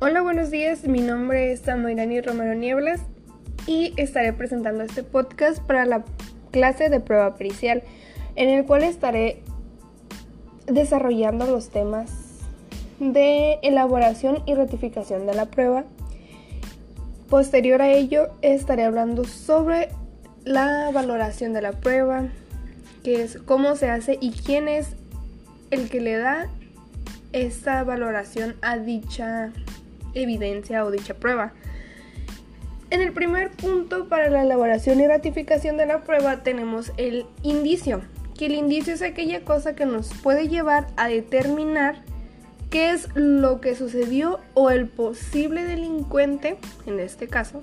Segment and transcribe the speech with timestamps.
[0.00, 0.84] Hola, buenos días.
[0.84, 3.00] Mi nombre es Samoirani Romero Nieblas
[3.66, 6.04] y estaré presentando este podcast para la
[6.52, 7.82] clase de prueba pericial,
[8.36, 9.42] en el cual estaré
[10.68, 12.12] desarrollando los temas
[13.00, 15.82] de elaboración y ratificación de la prueba.
[17.28, 19.88] Posterior a ello, estaré hablando sobre
[20.44, 22.28] la valoración de la prueba,
[23.02, 24.90] que es cómo se hace y quién es
[25.72, 26.46] el que le da
[27.32, 29.52] esta valoración a dicha
[30.18, 31.52] evidencia o dicha prueba.
[32.90, 38.00] En el primer punto para la elaboración y ratificación de la prueba tenemos el indicio,
[38.36, 42.02] que el indicio es aquella cosa que nos puede llevar a determinar
[42.70, 46.56] qué es lo que sucedió o el posible delincuente,
[46.86, 47.62] en este caso,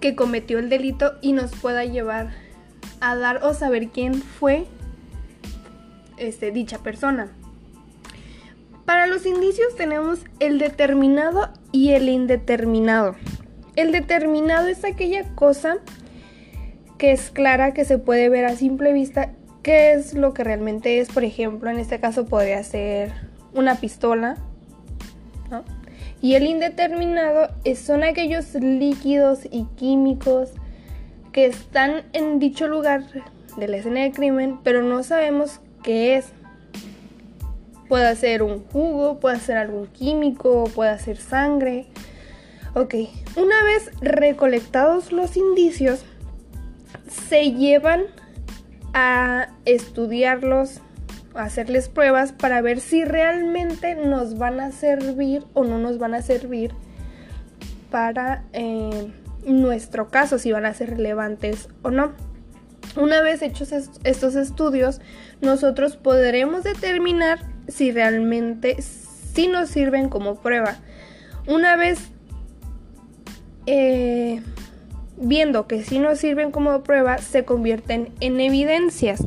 [0.00, 2.32] que cometió el delito y nos pueda llevar
[3.00, 4.66] a dar o saber quién fue
[6.16, 7.30] este, dicha persona.
[8.86, 13.16] Para los indicios tenemos el determinado y el indeterminado.
[13.74, 15.78] El determinado es aquella cosa
[16.96, 21.00] que es clara, que se puede ver a simple vista qué es lo que realmente
[21.00, 21.10] es.
[21.10, 23.12] Por ejemplo, en este caso podría ser
[23.52, 24.36] una pistola.
[26.22, 30.52] Y el indeterminado son aquellos líquidos y químicos
[31.32, 33.02] que están en dicho lugar
[33.56, 36.32] de la escena del crimen, pero no sabemos qué es.
[37.88, 41.86] Puede ser un jugo, puede ser algún químico, puede ser sangre.
[42.74, 42.94] Ok,
[43.36, 46.04] una vez recolectados los indicios,
[47.08, 48.02] se llevan
[48.92, 50.80] a estudiarlos,
[51.34, 56.14] a hacerles pruebas para ver si realmente nos van a servir o no nos van
[56.14, 56.72] a servir
[57.90, 59.12] para eh,
[59.46, 62.12] nuestro caso, si van a ser relevantes o no.
[62.96, 65.00] Una vez hechos estos estudios,
[65.40, 67.38] nosotros podremos determinar
[67.68, 70.76] si realmente sí nos sirven como prueba.
[71.46, 71.98] Una vez
[73.66, 74.42] eh,
[75.16, 79.24] viendo que sí nos sirven como prueba, se convierten en evidencias.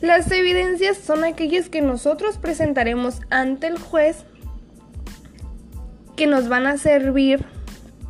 [0.00, 4.24] Las evidencias son aquellas que nosotros presentaremos ante el juez
[6.16, 7.44] que nos van a servir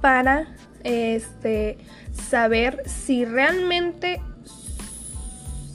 [0.01, 1.79] para este,
[2.13, 4.21] saber si realmente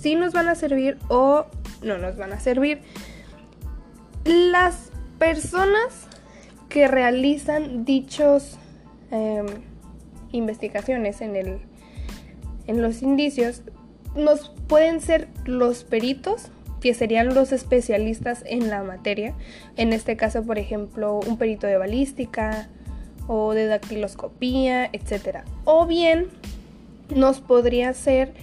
[0.02, 1.46] sí nos van a servir o
[1.84, 2.82] no nos van a servir.
[4.28, 6.08] Las personas
[6.68, 8.58] que realizan dichos
[9.10, 9.46] em,
[10.34, 11.60] investigaciones en, el,
[12.68, 13.62] en los indicios
[14.18, 16.50] nos pueden ser los peritos,
[16.82, 19.34] que serían los especialistas en la materia.
[19.78, 22.68] En este caso, por ejemplo, un perito de balística
[23.28, 25.46] o de dactiloscopía, etc.
[25.64, 26.28] O bien
[27.16, 28.34] nos podría ser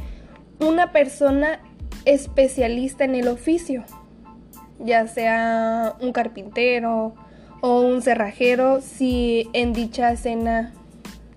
[0.60, 1.60] una persona
[2.06, 3.84] especialista en el oficio,
[4.78, 7.14] ya sea un carpintero
[7.60, 10.72] o un cerrajero, si en dicha escena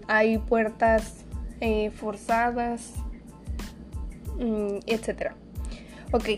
[0.07, 1.25] hay puertas
[1.61, 2.93] eh, forzadas,
[4.37, 5.31] mm, etc.
[6.11, 6.29] Ok.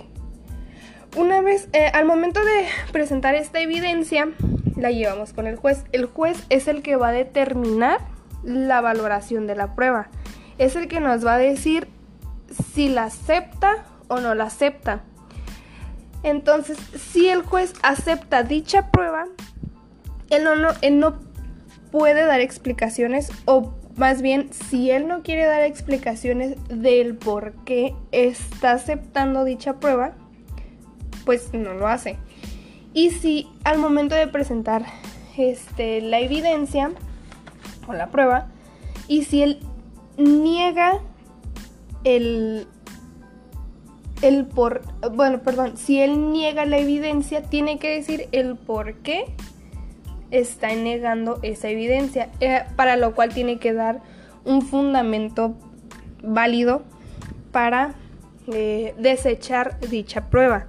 [1.18, 4.30] Una vez, eh, al momento de presentar esta evidencia,
[4.76, 5.84] la llevamos con el juez.
[5.92, 8.00] El juez es el que va a determinar
[8.44, 10.10] la valoración de la prueba.
[10.58, 11.88] Es el que nos va a decir
[12.74, 15.02] si la acepta o no la acepta.
[16.24, 16.78] Entonces,
[17.12, 19.26] si el juez acepta dicha prueba,
[20.30, 20.44] él
[21.00, 21.20] no,
[21.92, 27.96] puede dar explicaciones o más bien si él no quiere dar explicaciones del por qué
[28.12, 30.14] está aceptando dicha prueba,
[31.26, 32.18] pues no lo hace.
[32.94, 34.86] Y si al momento de presentar
[35.38, 36.92] este, la evidencia
[37.88, 38.48] o la prueba,
[39.08, 39.60] y si él
[40.18, 41.00] niega
[42.04, 42.68] el,
[44.22, 44.82] el por,
[45.14, 49.26] bueno, perdón, si él niega la evidencia, tiene que decir el por qué
[50.32, 54.02] está negando esa evidencia, eh, para lo cual tiene que dar
[54.46, 55.56] un fundamento
[56.22, 56.84] válido
[57.52, 57.96] para
[58.48, 60.68] eh, desechar dicha prueba.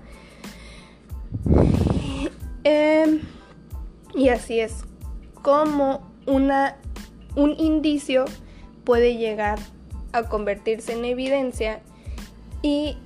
[2.63, 3.21] Em,
[4.15, 4.85] y así es
[5.43, 6.77] como una,
[7.37, 8.27] un indicio
[8.85, 9.59] puede llegar
[10.13, 11.81] a convertirse en evidencia
[12.63, 12.97] y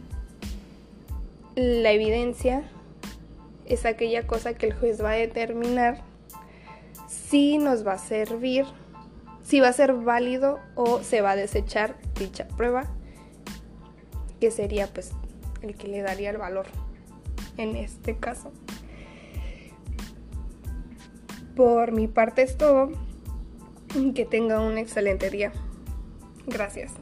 [1.55, 2.65] la evidencia
[3.67, 6.03] es aquella cosa que el juez va a determinar
[7.09, 8.67] si nos va a servir,
[9.43, 12.87] si va a ser válido o se va a desechar dicha prueba,
[14.41, 15.13] que sería pues
[15.63, 16.67] el que le daría el valor
[17.57, 18.53] en este caso.
[21.57, 22.91] Por mi parte es todo.
[24.15, 25.53] Que tenga un excelente día.
[26.47, 26.93] Gracias.